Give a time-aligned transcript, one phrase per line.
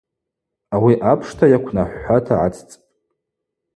[0.75, 2.83] Ауи апша йаквнахӏвхӏвата гӏацӏцӏпӏ.